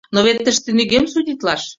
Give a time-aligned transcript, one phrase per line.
[0.13, 1.61] —Но вет тыште нигӧм судитлаш!